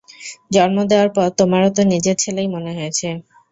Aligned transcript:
জন্ম 0.51 0.77
দেওয়ার 0.89 1.09
পর 1.15 1.27
তোমারও 1.39 1.69
তো 1.75 1.81
নিজের 1.91 2.15
ছেলেই 2.23 2.47
মনে 2.55 2.71
হয়েছে। 2.77 3.07